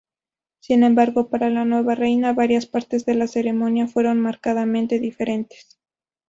[0.61, 5.79] Sin embargo, para la nueva reina, varias partes de la ceremonia fueron marcadamente diferentes.